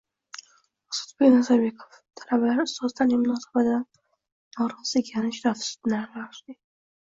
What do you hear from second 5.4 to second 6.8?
afsuslanarli